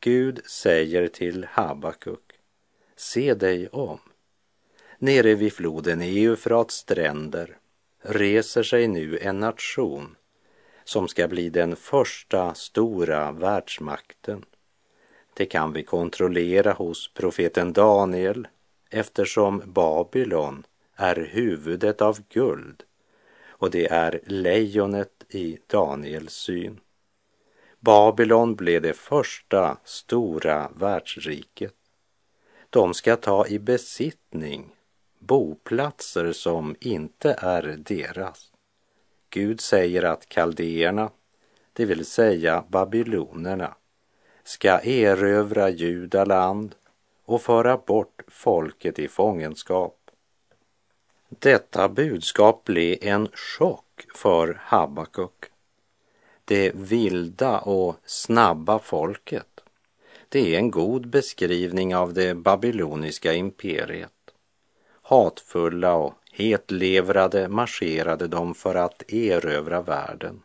Gud 0.00 0.40
säger 0.46 1.08
till 1.08 1.46
Habakuk, 1.50 2.32
se 2.96 3.34
dig 3.34 3.68
om. 3.68 3.98
Nere 4.98 5.34
vid 5.34 5.52
floden 5.52 6.00
Eufrats 6.02 6.74
stränder 6.74 7.58
reser 8.02 8.62
sig 8.62 8.88
nu 8.88 9.18
en 9.18 9.40
nation 9.40 10.16
som 10.84 11.08
ska 11.08 11.28
bli 11.28 11.50
den 11.50 11.76
första 11.76 12.54
stora 12.54 13.32
världsmakten. 13.32 14.44
Det 15.34 15.46
kan 15.46 15.72
vi 15.72 15.82
kontrollera 15.82 16.72
hos 16.72 17.12
profeten 17.14 17.72
Daniel 17.72 18.48
eftersom 18.90 19.62
Babylon 19.66 20.66
är 20.96 21.16
huvudet 21.16 22.02
av 22.02 22.18
guld 22.28 22.84
och 23.58 23.70
det 23.70 23.86
är 23.86 24.20
lejonet 24.26 25.24
i 25.28 25.58
Daniels 25.66 26.34
syn. 26.34 26.80
Babylon 27.80 28.54
blev 28.54 28.82
det 28.82 28.92
första 28.92 29.78
stora 29.84 30.70
världsriket. 30.76 31.74
De 32.70 32.94
ska 32.94 33.16
ta 33.16 33.46
i 33.46 33.58
besittning 33.58 34.74
boplatser 35.18 36.32
som 36.32 36.76
inte 36.80 37.36
är 37.38 37.76
deras. 37.78 38.52
Gud 39.30 39.60
säger 39.60 40.02
att 40.02 40.28
kaldéerna, 40.28 41.10
det 41.72 41.84
vill 41.84 42.04
säga 42.04 42.64
babylonerna, 42.68 43.74
ska 44.44 44.80
erövra 44.80 45.70
judaland 45.70 46.74
och 47.24 47.42
föra 47.42 47.76
bort 47.76 48.22
folket 48.28 48.98
i 48.98 49.08
fångenskap. 49.08 49.97
Detta 51.30 51.88
budskap 51.88 52.64
blev 52.64 52.98
en 53.00 53.28
chock 53.32 54.06
för 54.14 54.60
Habakuk. 54.64 55.44
Det 56.44 56.72
vilda 56.74 57.58
och 57.58 57.96
snabba 58.04 58.78
folket, 58.78 59.60
det 60.28 60.54
är 60.54 60.58
en 60.58 60.70
god 60.70 61.08
beskrivning 61.08 61.96
av 61.96 62.14
det 62.14 62.34
babyloniska 62.34 63.34
imperiet. 63.34 64.12
Hatfulla 65.02 65.94
och 65.94 66.14
hetlevrade 66.32 67.48
marscherade 67.48 68.28
de 68.28 68.54
för 68.54 68.74
att 68.74 69.12
erövra 69.12 69.82
världen. 69.82 70.42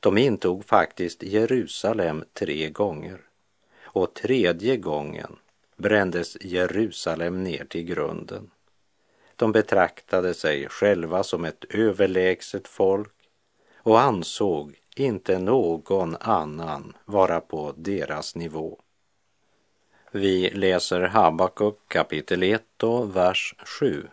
De 0.00 0.18
intog 0.18 0.64
faktiskt 0.64 1.22
Jerusalem 1.22 2.24
tre 2.32 2.70
gånger 2.70 3.20
och 3.82 4.14
tredje 4.14 4.76
gången 4.76 5.36
brändes 5.76 6.36
Jerusalem 6.40 7.44
ner 7.44 7.64
till 7.64 7.84
grunden. 7.84 8.50
De 9.44 9.52
betraktade 9.52 10.34
sig 10.34 10.68
själva 10.68 11.22
som 11.22 11.44
ett 11.44 11.64
överlägset 11.70 12.68
folk 12.68 13.14
och 13.76 14.00
ansåg 14.00 14.74
inte 14.96 15.38
någon 15.38 16.16
annan 16.20 16.96
vara 17.04 17.40
på 17.40 17.74
deras 17.76 18.34
nivå. 18.34 18.80
Vi 20.12 20.50
läser 20.50 21.00
Habakuk 21.00 21.78
kapitel 21.88 22.42
1 22.42 22.82
och 22.82 23.16
vers 23.16 23.54
7. 23.80 24.08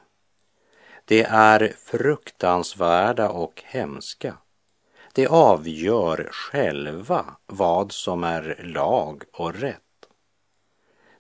Det 1.06 1.24
är 1.24 1.74
fruktansvärda 1.78 3.30
och 3.30 3.64
hemska. 3.66 4.38
De 5.14 5.28
avgör 5.28 6.30
själva 6.32 7.26
vad 7.46 7.92
som 7.92 8.24
är 8.24 8.60
lag 8.64 9.24
och 9.32 9.56
rätt. 9.56 10.08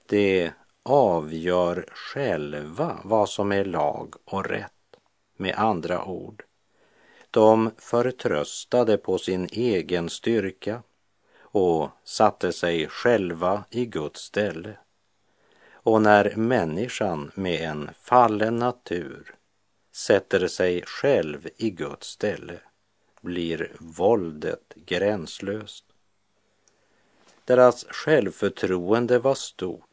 Det 0.05 0.51
avgör 0.83 1.85
själva 1.91 3.01
vad 3.03 3.29
som 3.29 3.51
är 3.51 3.65
lag 3.65 4.15
och 4.25 4.45
rätt. 4.45 4.71
Med 5.37 5.55
andra 5.55 6.05
ord, 6.05 6.43
de 7.31 7.71
förtröstade 7.77 8.97
på 8.97 9.17
sin 9.17 9.47
egen 9.51 10.09
styrka 10.09 10.83
och 11.41 11.89
satte 12.03 12.53
sig 12.53 12.87
själva 12.87 13.63
i 13.69 13.85
Guds 13.85 14.21
ställe. 14.21 14.77
Och 15.73 16.01
när 16.01 16.35
människan 16.35 17.31
med 17.35 17.61
en 17.61 17.89
fallen 18.01 18.55
natur 18.55 19.35
sätter 19.91 20.47
sig 20.47 20.83
själv 20.85 21.49
i 21.57 21.69
Guds 21.69 22.07
ställe 22.07 22.59
blir 23.21 23.71
våldet 23.79 24.73
gränslöst. 24.75 25.85
Deras 27.45 27.85
självförtroende 27.89 29.19
var 29.19 29.35
stort 29.35 29.90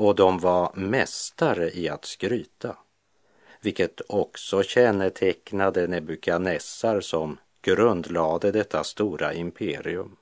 och 0.00 0.14
de 0.14 0.38
var 0.38 0.72
mästare 0.74 1.70
i 1.70 1.88
att 1.88 2.04
skryta, 2.04 2.76
vilket 3.60 4.00
också 4.08 4.62
kännetecknade 4.62 5.86
Nebukadnessar 5.86 7.00
som 7.00 7.38
grundlade 7.62 8.50
detta 8.50 8.84
stora 8.84 9.34
imperium. 9.34 10.16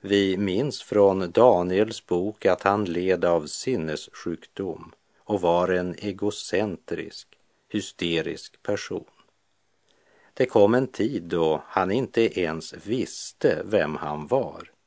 Vi 0.00 0.36
minns 0.36 0.82
från 0.82 1.30
Daniels 1.30 2.06
bok 2.06 2.46
att 2.46 2.62
han 2.62 2.84
led 2.84 3.24
av 3.24 3.46
sinnessjukdom 3.46 4.92
och 5.18 5.40
var 5.40 5.68
en 5.68 5.94
egocentrisk, 5.98 7.28
hysterisk 7.68 8.62
person. 8.62 9.10
Det 10.34 10.46
kom 10.46 10.74
en 10.74 10.86
tid 10.86 11.22
då 11.22 11.62
han 11.66 11.90
inte 11.90 12.40
ens 12.40 12.74
visste 12.86 13.62
vem 13.64 13.96
han 13.96 14.26
var. 14.26 14.77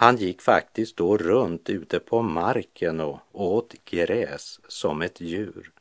Han 0.00 0.16
gick 0.16 0.42
faktiskt 0.42 0.96
då 0.96 1.16
runt 1.16 1.70
ute 1.70 1.98
på 2.00 2.22
marken 2.22 3.00
och 3.00 3.20
åt 3.32 3.74
gräs 3.84 4.60
som 4.68 5.02
ett 5.02 5.20
djur. 5.20 5.72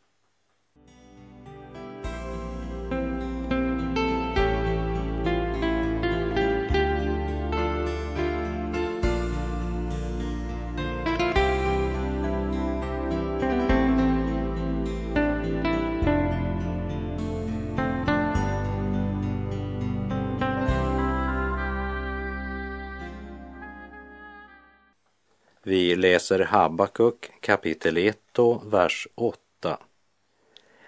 Vi 25.68 25.96
läser 25.96 26.40
Habakuk 26.40 27.32
kapitel 27.40 27.98
1 27.98 28.40
och 28.40 28.74
vers 28.74 29.08
8. 29.16 29.80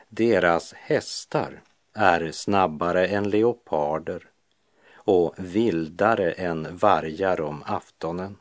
Deras 0.10 0.74
hästar 0.74 1.62
är 1.94 2.32
snabbare 2.32 3.08
än 3.08 3.30
leoparder 3.30 4.30
och 4.94 5.34
vildare 5.38 6.32
än 6.32 6.78
vargar 6.78 7.42
om 7.42 7.64
aftonen. 7.66 8.38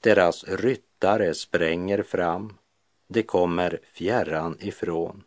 Deras 0.00 0.44
ryttare 0.44 1.34
spränger 1.34 2.02
fram, 2.02 2.58
de 3.08 3.22
kommer 3.22 3.80
fjärran 3.84 4.56
ifrån. 4.60 5.24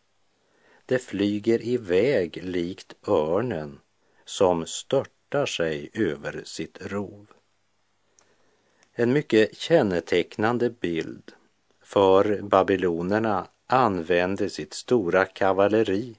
De 0.86 1.00
flyger 1.00 1.68
iväg 1.68 2.40
likt 2.44 2.96
örnen 3.08 3.80
som 4.26 4.66
störtar 4.66 5.46
sig 5.46 5.90
över 5.94 6.42
sitt 6.46 6.78
rov. 6.82 7.35
En 8.98 9.14
mycket 9.14 9.58
kännetecknande 9.58 10.70
bild 10.70 11.32
för 11.82 12.42
babylonerna 12.42 13.48
använde 13.68 14.50
sitt 14.50 14.74
stora 14.74 15.26
kavalleri 15.26 16.16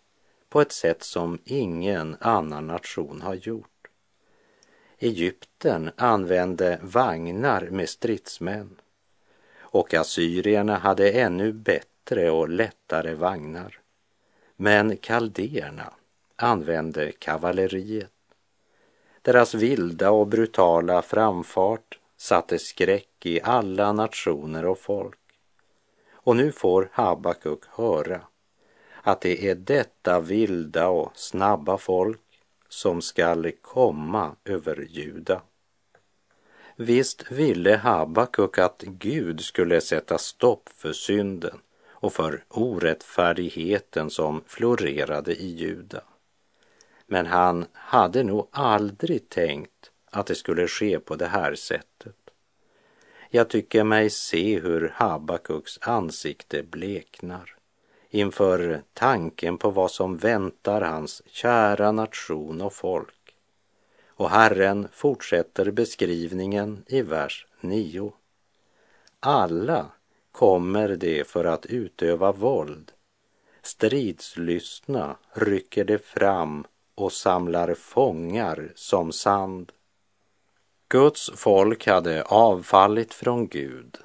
på 0.49 0.61
ett 0.61 0.73
sätt 0.73 1.03
som 1.03 1.39
ingen 1.45 2.17
annan 2.21 2.67
nation 2.67 3.21
har 3.23 3.35
gjort. 3.35 3.89
Egypten 4.99 5.91
använde 5.97 6.79
vagnar 6.83 7.69
med 7.71 7.89
stridsmän 7.89 8.77
och 9.59 9.95
assyrierna 9.95 10.79
hade 10.79 11.11
ännu 11.11 11.53
bättre 11.53 12.31
och 12.31 12.49
lättare 12.49 13.15
vagnar. 13.15 13.79
Men 14.57 14.97
kaldéerna 14.97 15.93
använde 16.37 17.13
kavalleriet. 17.13 18.13
Deras 19.23 19.55
vilda 19.55 20.11
och 20.11 20.27
brutala 20.27 21.03
framfart 21.03 21.99
satte 22.17 22.59
skräck 22.59 23.27
i 23.27 23.41
alla 23.43 23.93
nationer 23.93 24.65
och 24.65 24.79
folk. 24.79 25.19
Och 26.13 26.37
nu 26.37 26.53
får 26.53 26.91
Habakuk 26.93 27.65
höra 27.71 28.21
att 29.03 29.21
det 29.21 29.49
är 29.49 29.55
detta 29.55 30.21
vilda 30.21 30.89
och 30.89 31.13
snabba 31.15 31.79
folk 31.79 32.21
som 32.69 33.03
skall 33.03 33.53
komma 33.61 34.37
över 34.45 34.87
Juda. 34.91 35.43
Visst 36.77 37.31
ville 37.31 37.77
Habakuk 37.77 38.59
att 38.59 38.83
Gud 38.83 39.41
skulle 39.41 39.81
sätta 39.81 40.19
stopp 40.19 40.69
för 40.77 40.93
synden 40.93 41.61
och 41.89 42.13
för 42.13 42.45
orättfärdigheten 42.49 44.11
som 44.11 44.43
florerade 44.47 45.35
i 45.35 45.47
Juda. 45.47 46.03
Men 47.07 47.27
han 47.27 47.67
hade 47.73 48.23
nog 48.23 48.49
aldrig 48.51 49.29
tänkt 49.29 49.76
att 50.17 50.27
det 50.27 50.35
skulle 50.35 50.69
ske 50.69 51.01
på 51.01 51.17
det 51.17 51.27
här 51.27 51.55
sättet. 51.55 52.17
Jag 53.31 53.49
tycker 53.49 53.85
mig 53.85 54.11
se 54.11 54.61
hur 54.61 54.93
Habakuks 54.95 55.79
ansikte 55.83 56.63
bleknar 56.63 57.57
inför 58.11 58.83
tanken 58.93 59.59
på 59.59 59.71
vad 59.71 59.91
som 59.91 60.17
väntar 60.17 60.81
hans 60.81 61.23
kära 61.27 61.93
nation 61.93 62.61
och 62.61 62.73
folk. 62.73 63.37
Och 64.07 64.31
Herren 64.31 64.89
fortsätter 64.93 65.71
beskrivningen 65.71 66.85
i 66.87 67.03
vers 67.03 67.47
9. 67.61 68.13
Alla 69.21 69.87
kommer 70.33 70.89
det 70.89 71.27
för 71.27 71.45
att 71.45 71.67
utöva 71.67 72.33
våld. 72.33 72.93
Stridslystna 73.63 75.17
rycker 75.33 75.85
det 75.85 76.05
fram 76.05 76.67
och 76.95 77.13
samlar 77.13 77.75
fångar 77.75 78.73
som 78.75 79.13
sand. 79.13 79.73
Guds 80.89 81.31
folk 81.35 81.87
hade 81.87 82.23
avfallit 82.23 83.15
från 83.15 83.49
Gud 83.49 83.97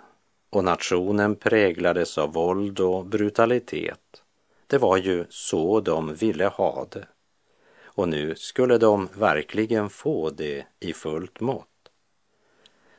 och 0.50 0.64
nationen 0.64 1.36
präglades 1.36 2.18
av 2.18 2.34
våld 2.34 2.80
och 2.80 3.06
brutalitet. 3.06 4.24
Det 4.68 4.78
var 4.78 4.98
ju 4.98 5.26
så 5.30 5.80
de 5.80 6.14
ville 6.14 6.46
ha 6.48 6.88
det. 6.92 7.08
Och 7.84 8.10
nu 8.10 8.36
skulle 8.36 8.78
de 8.78 9.10
verkligen 9.14 9.90
få 9.90 10.30
det 10.30 10.66
i 10.80 10.94
fullt 10.94 11.40
mått. 11.40 11.68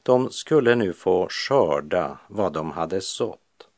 De 0.02 0.30
skulle 0.30 0.74
nu 0.74 0.92
få 0.92 1.28
skörda 1.30 2.18
vad 2.28 2.52
de 2.52 2.70
hade 2.70 3.00
sått. 3.00 3.68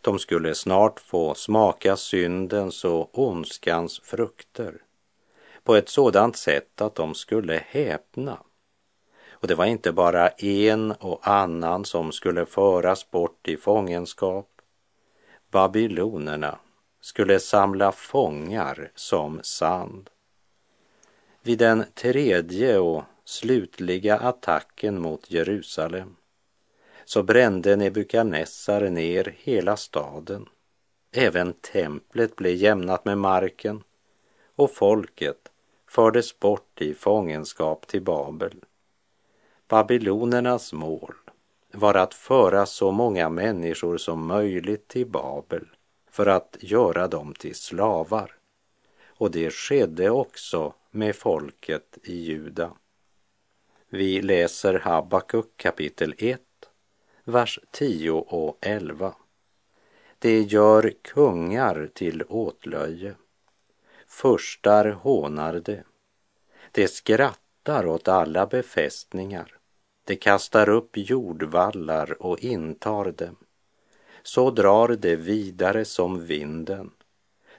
De 0.00 0.18
skulle 0.18 0.54
snart 0.54 1.00
få 1.00 1.34
smaka 1.34 1.96
syndens 1.96 2.84
och 2.84 3.18
ondskans 3.18 4.00
frukter 4.04 4.82
på 5.62 5.74
ett 5.74 5.88
sådant 5.88 6.36
sätt 6.36 6.80
att 6.80 6.94
de 6.94 7.14
skulle 7.14 7.64
häpna 7.66 8.38
och 9.44 9.48
det 9.48 9.54
var 9.54 9.64
inte 9.64 9.92
bara 9.92 10.28
en 10.28 10.92
och 10.92 11.28
annan 11.28 11.84
som 11.84 12.12
skulle 12.12 12.46
föras 12.46 13.10
bort 13.10 13.48
i 13.48 13.56
fångenskap. 13.56 14.48
Babylonerna 15.50 16.58
skulle 17.00 17.40
samla 17.40 17.92
fångar 17.92 18.90
som 18.94 19.40
sand. 19.42 20.10
Vid 21.42 21.58
den 21.58 21.84
tredje 21.94 22.78
och 22.78 23.04
slutliga 23.24 24.18
attacken 24.18 25.00
mot 25.00 25.30
Jerusalem 25.30 26.16
så 27.04 27.22
brände 27.22 27.76
Nebukadnessar 27.76 28.80
ner 28.80 29.34
hela 29.38 29.76
staden. 29.76 30.48
Även 31.12 31.52
templet 31.52 32.36
blev 32.36 32.54
jämnat 32.54 33.04
med 33.04 33.18
marken 33.18 33.82
och 34.56 34.70
folket 34.70 35.50
fördes 35.88 36.38
bort 36.38 36.80
i 36.80 36.94
fångenskap 36.94 37.86
till 37.86 38.02
Babel. 38.02 38.64
Babylonernas 39.74 40.72
mål 40.72 41.14
var 41.72 41.94
att 41.94 42.14
föra 42.14 42.66
så 42.66 42.90
många 42.90 43.28
människor 43.28 43.96
som 43.96 44.26
möjligt 44.26 44.88
till 44.88 45.06
Babel 45.06 45.66
för 46.10 46.26
att 46.26 46.56
göra 46.60 47.08
dem 47.08 47.34
till 47.38 47.54
slavar. 47.54 48.36
Och 49.06 49.30
det 49.30 49.50
skedde 49.50 50.10
också 50.10 50.74
med 50.90 51.16
folket 51.16 51.98
i 52.02 52.14
Juda. 52.14 52.70
Vi 53.88 54.22
läser 54.22 54.78
Habakuk 54.78 55.56
kapitel 55.56 56.14
1, 56.18 56.40
vers 57.24 57.60
10 57.70 58.10
och 58.10 58.58
11. 58.60 59.14
Det 60.18 60.42
gör 60.42 60.92
kungar 61.02 61.90
till 61.94 62.22
åtlöje. 62.28 63.14
Förstar 64.06 64.90
hånar 64.90 65.54
det. 65.54 65.84
Det 66.72 66.88
skrattar 66.88 67.44
skrattar 67.64 67.86
åt 67.86 68.08
alla 68.08 68.46
befästningar. 68.46 69.53
Det 70.04 70.16
kastar 70.16 70.68
upp 70.68 70.90
jordvallar 70.92 72.22
och 72.22 72.38
intar 72.38 73.12
dem. 73.12 73.36
Så 74.22 74.50
drar 74.50 74.88
det 74.88 75.16
vidare 75.16 75.84
som 75.84 76.26
vinden. 76.26 76.90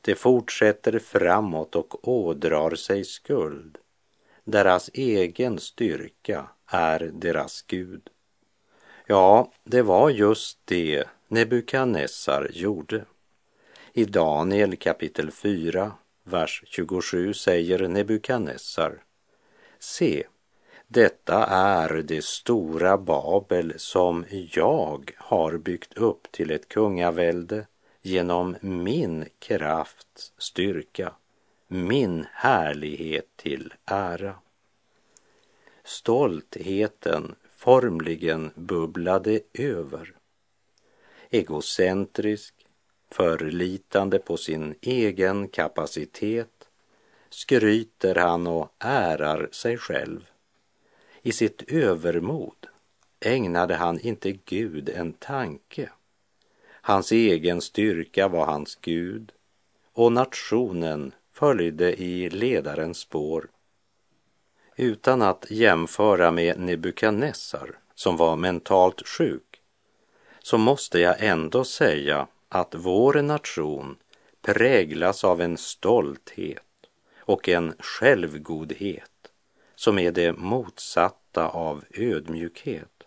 Det 0.01 0.15
fortsätter 0.15 0.99
framåt 0.99 1.75
och 1.75 2.07
ådrar 2.07 2.75
sig 2.75 3.03
skuld. 3.03 3.77
Deras 4.43 4.89
egen 4.93 5.59
styrka 5.59 6.47
är 6.67 6.99
deras 6.99 7.61
Gud. 7.61 8.09
Ja, 9.07 9.51
det 9.63 9.81
var 9.81 10.09
just 10.09 10.59
det 10.65 11.03
Nebukadnessar 11.27 12.49
gjorde. 12.53 13.05
I 13.93 14.05
Daniel 14.05 14.75
kapitel 14.75 15.31
4, 15.31 15.91
vers 16.23 16.63
27 16.65 17.33
säger 17.33 17.87
Nebukadnessar 17.87 19.03
Se, 19.79 20.23
detta 20.87 21.45
är 21.45 21.89
det 21.89 22.23
stora 22.23 22.97
Babel 22.97 23.73
som 23.77 24.25
jag 24.29 25.11
har 25.17 25.57
byggt 25.57 25.97
upp 25.97 26.31
till 26.31 26.51
ett 26.51 26.67
kungavälde 26.67 27.67
genom 28.01 28.55
min 28.61 29.25
krafts 29.39 30.33
styrka, 30.37 31.13
min 31.67 32.25
härlighet 32.31 33.27
till 33.35 33.73
ära. 33.85 34.35
Stoltheten 35.83 37.35
formligen 37.55 38.51
bubblade 38.55 39.39
över. 39.53 40.13
Egocentrisk, 41.29 42.53
förlitande 43.11 44.19
på 44.19 44.37
sin 44.37 44.75
egen 44.81 45.47
kapacitet 45.47 46.69
skryter 47.29 48.15
han 48.15 48.47
och 48.47 48.75
ärar 48.79 49.49
sig 49.51 49.77
själv. 49.77 50.29
I 51.27 51.31
sitt 51.31 51.71
övermod 51.71 52.67
ägnade 53.19 53.75
han 53.75 53.99
inte 53.99 54.31
Gud 54.31 54.89
en 54.89 55.13
tanke. 55.13 55.89
Hans 56.67 57.11
egen 57.11 57.61
styrka 57.61 58.27
var 58.27 58.45
hans 58.45 58.75
Gud 58.75 59.31
och 59.93 60.11
nationen 60.11 61.13
följde 61.31 62.01
i 62.01 62.29
ledarens 62.29 62.97
spår. 62.97 63.47
Utan 64.75 65.21
att 65.21 65.45
jämföra 65.49 66.31
med 66.31 66.59
Nebukadnessar 66.59 67.79
som 67.95 68.17
var 68.17 68.35
mentalt 68.35 69.07
sjuk 69.07 69.61
så 70.39 70.57
måste 70.57 70.99
jag 70.99 71.15
ändå 71.19 71.63
säga 71.63 72.27
att 72.49 72.75
vår 72.75 73.21
nation 73.21 73.97
präglas 74.41 75.23
av 75.23 75.41
en 75.41 75.57
stolthet 75.57 76.61
och 77.19 77.49
en 77.49 77.73
självgodhet 77.79 79.11
som 79.85 79.99
är 79.99 80.11
det 80.11 80.33
motsatta 80.37 81.47
av 81.47 81.83
ödmjukhet. 81.93 83.03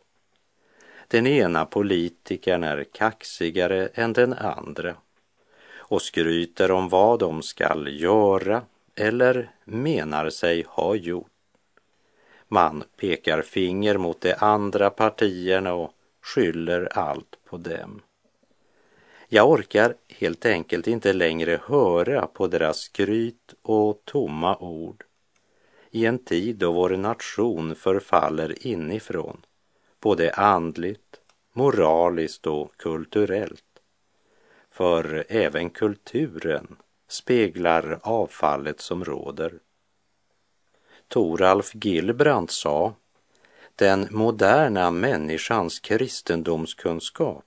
Den 1.08 1.26
ena 1.26 1.64
politikern 1.64 2.64
är 2.64 2.84
kaxigare 2.84 3.88
än 3.94 4.12
den 4.12 4.32
andra 4.32 4.94
och 5.76 6.02
skryter 6.02 6.70
om 6.70 6.88
vad 6.88 7.18
de 7.18 7.42
skall 7.42 8.00
göra 8.00 8.62
eller 8.94 9.50
menar 9.64 10.30
sig 10.30 10.64
ha 10.68 10.94
gjort. 10.94 11.30
Man 12.48 12.84
pekar 12.96 13.42
finger 13.42 13.98
mot 13.98 14.20
de 14.20 14.34
andra 14.38 14.90
partierna 14.90 15.74
och 15.74 15.92
skyller 16.22 16.98
allt 16.98 17.38
på 17.44 17.56
dem. 17.56 18.02
Jag 19.28 19.50
orkar 19.50 19.94
helt 20.08 20.46
enkelt 20.46 20.86
inte 20.86 21.12
längre 21.12 21.60
höra 21.66 22.26
på 22.26 22.46
deras 22.46 22.78
skryt 22.78 23.54
och 23.62 24.02
tomma 24.04 24.56
ord 24.56 25.04
i 25.90 26.06
en 26.06 26.18
tid 26.18 26.56
då 26.56 26.72
vår 26.72 26.90
nation 26.90 27.74
förfaller 27.74 28.66
inifrån, 28.66 29.46
både 30.00 30.32
andligt, 30.32 31.20
moraliskt 31.52 32.46
och 32.46 32.76
kulturellt. 32.76 33.64
För 34.70 35.24
även 35.28 35.70
kulturen 35.70 36.76
speglar 37.08 37.98
avfallet 38.02 38.80
som 38.80 39.04
råder. 39.04 39.52
Toralf 41.08 41.74
Gilbrand 41.74 42.50
sa, 42.50 42.94
den 43.76 44.08
moderna 44.10 44.90
människans 44.90 45.80
kristendomskunskap 45.80 47.44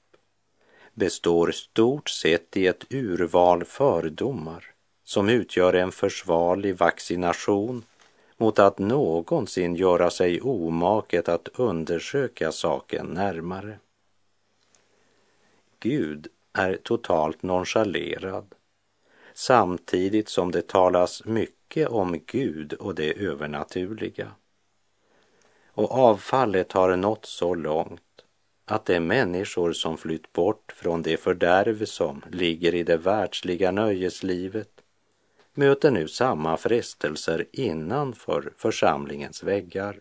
består 0.94 1.52
stort 1.52 2.10
sett 2.10 2.58
i 2.58 2.68
ett 2.68 2.94
urval 2.94 3.66
fördomar 3.66 4.66
som 5.04 5.30
utgör 5.30 5.74
en 5.74 5.92
försvarlig 5.92 6.78
vaccination 6.78 7.84
mot 8.42 8.60
att 8.60 8.80
någonsin 8.80 9.76
göra 9.76 10.10
sig 10.10 10.42
omaket 10.42 11.30
att 11.30 11.48
undersöka 11.54 12.52
saken 12.52 13.06
närmare. 13.06 13.80
Gud 15.80 16.28
är 16.54 16.76
totalt 16.84 17.44
nonchalerad 17.44 18.56
samtidigt 19.34 20.30
som 20.30 20.52
det 20.52 20.68
talas 20.68 21.26
mycket 21.26 21.88
om 21.90 22.20
Gud 22.26 22.74
och 22.74 22.96
det 22.96 23.14
övernaturliga. 23.14 24.32
Och 25.68 25.92
avfallet 25.92 26.72
har 26.72 26.96
nått 26.96 27.26
så 27.26 27.56
långt 27.56 28.26
att 28.66 28.86
de 28.86 29.00
människor 29.00 29.74
som 29.74 29.98
flytt 29.98 30.34
bort 30.34 30.72
från 30.76 31.02
det 31.02 31.18
fördärv 31.18 31.86
som 31.86 32.22
ligger 32.32 32.76
i 32.76 32.84
det 32.84 32.98
världsliga 32.98 33.72
nöjeslivet 33.72 34.81
möter 35.54 35.92
nu 35.92 36.08
samma 36.08 36.58
frestelser 36.58 37.46
innanför 37.52 38.54
församlingens 38.58 39.44
väggar. 39.44 40.00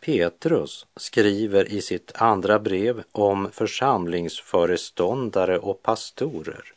Petrus 0.00 0.86
skriver 0.96 1.72
i 1.72 1.80
sitt 1.80 2.12
andra 2.14 2.58
brev 2.58 3.02
om 3.12 3.50
församlingsföreståndare 3.52 5.58
och 5.58 5.82
pastorer 5.82 6.72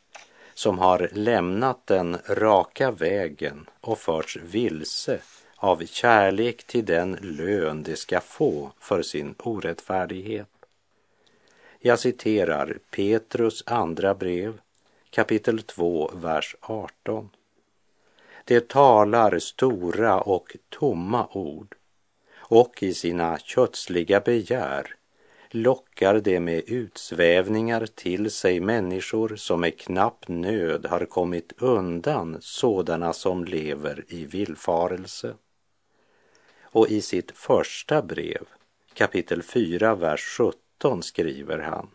som 0.53 0.79
har 0.79 1.09
lämnat 1.13 1.87
den 1.87 2.17
raka 2.27 2.91
vägen 2.91 3.69
och 3.81 3.97
förts 3.97 4.37
vilse 4.37 5.19
av 5.55 5.85
kärlek 5.85 6.63
till 6.63 6.85
den 6.85 7.17
lön 7.21 7.83
de 7.83 7.95
ska 7.95 8.21
få 8.21 8.71
för 8.79 9.01
sin 9.01 9.35
orättfärdighet. 9.37 10.47
Jag 11.79 11.99
citerar 11.99 12.77
Petrus 12.91 13.63
andra 13.65 14.13
brev, 14.13 14.59
kapitel 15.11 15.61
2, 15.61 16.11
vers 16.13 16.55
18. 16.61 17.29
Det 18.45 18.67
talar 18.67 19.39
stora 19.39 20.21
och 20.21 20.55
tomma 20.69 21.27
ord 21.31 21.75
och 22.35 22.83
i 22.83 22.93
sina 22.93 23.39
kötsliga 23.39 24.19
begär 24.19 24.95
lockar 25.49 26.19
de 26.19 26.39
med 26.39 26.63
utsvävningar 26.67 27.85
till 27.85 28.31
sig 28.31 28.59
människor 28.59 29.35
som 29.35 29.61
med 29.61 29.79
knapp 29.79 30.27
nöd 30.27 30.85
har 30.85 31.05
kommit 31.05 31.53
undan 31.57 32.37
sådana 32.41 33.13
som 33.13 33.45
lever 33.45 34.05
i 34.07 34.25
villfarelse. 34.25 35.35
Och 36.61 36.87
i 36.87 37.01
sitt 37.01 37.31
första 37.31 38.01
brev, 38.01 38.45
kapitel 38.93 39.43
4, 39.43 39.95
vers 39.95 40.37
17 40.81 41.03
skriver 41.03 41.59
han 41.59 41.89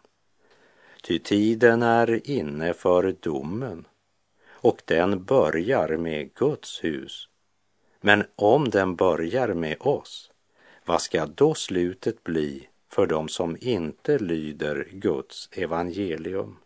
Ty 1.07 1.19
tiden 1.19 1.83
är 1.83 2.31
inne 2.31 2.75
för 2.75 3.17
domen 3.21 3.87
och 4.49 4.83
den 4.85 5.25
börjar 5.25 5.97
med 5.97 6.35
Guds 6.35 6.85
hus. 6.85 7.29
Men 8.01 8.25
om 8.37 8.71
den 8.71 8.97
börjar 8.97 9.55
med 9.55 9.77
oss, 9.81 10.31
vad 10.85 11.03
ska 11.03 11.27
då 11.27 11.55
slutet 11.55 12.25
bli 12.25 12.69
för 12.88 13.07
dem 13.07 13.29
som 13.29 13.57
inte 13.61 14.19
lyder 14.19 14.88
Guds 14.90 15.49
evangelium? 15.53 16.57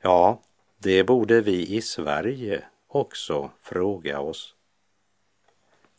Ja, 0.00 0.42
det 0.78 1.04
borde 1.04 1.40
vi 1.40 1.76
i 1.76 1.80
Sverige 1.80 2.64
också 2.86 3.50
fråga 3.60 4.20
oss. 4.20 4.54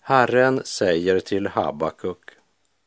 Herren 0.02 0.62
säger 0.66 1.20
till 1.20 1.48
Habakuk, 1.48 2.30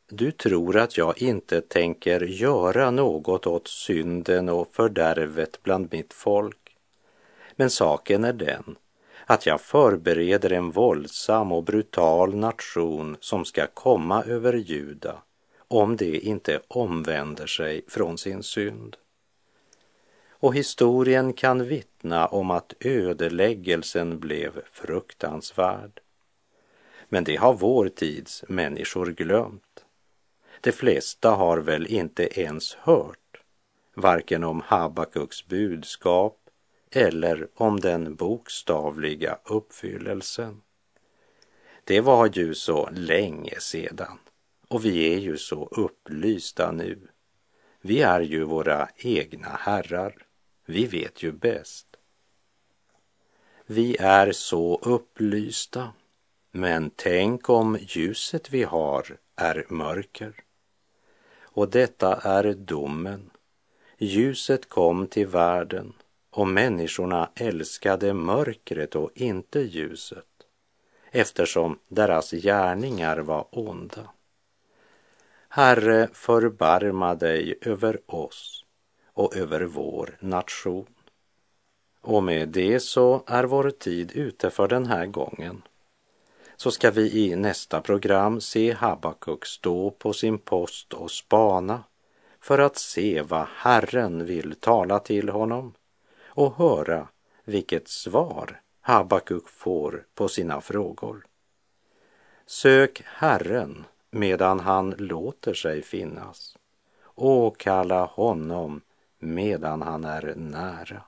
du 0.09 0.31
tror 0.31 0.77
att 0.77 0.97
jag 0.97 1.21
inte 1.21 1.61
tänker 1.61 2.21
göra 2.21 2.91
något 2.91 3.47
åt 3.47 3.67
synden 3.67 4.49
och 4.49 4.73
fördärvet 4.73 5.63
bland 5.63 5.87
mitt 5.91 6.13
folk. 6.13 6.77
Men 7.55 7.69
saken 7.69 8.23
är 8.23 8.33
den 8.33 8.75
att 9.25 9.45
jag 9.45 9.61
förbereder 9.61 10.51
en 10.51 10.71
våldsam 10.71 11.51
och 11.51 11.63
brutal 11.63 12.35
nation 12.35 13.17
som 13.19 13.45
ska 13.45 13.67
komma 13.67 14.23
över 14.23 14.53
Juda 14.53 15.21
om 15.67 15.97
de 15.97 16.19
inte 16.19 16.61
omvänder 16.67 17.47
sig 17.47 17.81
från 17.87 18.17
sin 18.17 18.43
synd. 18.43 18.97
Och 20.29 20.55
historien 20.55 21.33
kan 21.33 21.65
vittna 21.65 22.27
om 22.27 22.51
att 22.51 22.73
ödeläggelsen 22.79 24.19
blev 24.19 24.61
fruktansvärd. 24.71 25.99
Men 27.09 27.23
det 27.23 27.35
har 27.35 27.53
vår 27.53 27.89
tids 27.89 28.43
människor 28.47 29.05
glömt. 29.05 29.72
De 30.63 30.71
flesta 30.71 31.29
har 31.29 31.57
väl 31.57 31.87
inte 31.87 32.39
ens 32.39 32.73
hört 32.73 33.41
varken 33.95 34.43
om 34.43 34.61
Habakuks 34.61 35.47
budskap 35.47 36.39
eller 36.91 37.47
om 37.55 37.79
den 37.79 38.15
bokstavliga 38.15 39.39
uppfyllelsen. 39.45 40.61
Det 41.83 42.01
var 42.01 42.29
ju 42.33 42.53
så 42.53 42.89
länge 42.91 43.59
sedan 43.59 44.19
och 44.67 44.85
vi 44.85 45.13
är 45.13 45.19
ju 45.19 45.37
så 45.37 45.67
upplysta 45.71 46.71
nu. 46.71 47.07
Vi 47.81 48.01
är 48.01 48.21
ju 48.21 48.43
våra 48.43 48.89
egna 48.95 49.49
herrar. 49.59 50.15
Vi 50.65 50.85
vet 50.85 51.23
ju 51.23 51.31
bäst. 51.31 51.87
Vi 53.65 53.97
är 53.99 54.31
så 54.31 54.79
upplysta 54.83 55.93
men 56.51 56.91
tänk 56.95 57.49
om 57.49 57.77
ljuset 57.81 58.51
vi 58.51 58.63
har 58.63 59.17
är 59.35 59.65
mörker. 59.69 60.43
Och 61.53 61.69
detta 61.69 62.15
är 62.15 62.53
domen. 62.53 63.29
Ljuset 63.97 64.69
kom 64.69 65.07
till 65.07 65.27
världen 65.27 65.93
och 66.29 66.47
människorna 66.47 67.29
älskade 67.35 68.13
mörkret 68.13 68.95
och 68.95 69.11
inte 69.15 69.59
ljuset 69.59 70.25
eftersom 71.11 71.79
deras 71.87 72.31
gärningar 72.31 73.17
var 73.17 73.45
onda. 73.51 74.09
Herre, 75.49 76.09
förbarma 76.13 77.15
dig 77.15 77.55
över 77.61 77.99
oss 78.05 78.65
och 79.13 79.35
över 79.35 79.61
vår 79.61 80.17
nation. 80.19 80.87
Och 82.01 82.23
med 82.23 82.49
det 82.49 82.79
så 82.79 83.23
är 83.27 83.43
vår 83.43 83.69
tid 83.69 84.11
ute 84.11 84.49
för 84.49 84.67
den 84.67 84.85
här 84.85 85.05
gången 85.05 85.61
så 86.55 86.71
ska 86.71 86.91
vi 86.91 87.11
i 87.19 87.35
nästa 87.35 87.81
program 87.81 88.41
se 88.41 88.73
Habakuk 88.73 89.45
stå 89.45 89.91
på 89.91 90.13
sin 90.13 90.37
post 90.37 90.93
och 90.93 91.11
spana 91.11 91.83
för 92.39 92.59
att 92.59 92.77
se 92.77 93.21
vad 93.21 93.47
Herren 93.55 94.25
vill 94.25 94.55
tala 94.55 94.99
till 94.99 95.29
honom 95.29 95.73
och 96.25 96.55
höra 96.55 97.07
vilket 97.43 97.87
svar 97.87 98.61
Habakuk 98.81 99.49
får 99.49 100.05
på 100.15 100.27
sina 100.27 100.61
frågor. 100.61 101.25
Sök 102.45 103.01
Herren 103.05 103.85
medan 104.11 104.59
han 104.59 104.89
låter 104.89 105.53
sig 105.53 105.81
finnas. 105.81 106.57
Åkalla 107.15 108.05
honom 108.05 108.81
medan 109.19 109.81
han 109.81 110.03
är 110.03 110.33
nära. 110.35 111.01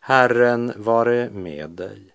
Herren 0.00 0.72
vare 0.76 1.30
med 1.30 1.70
dig. 1.70 2.14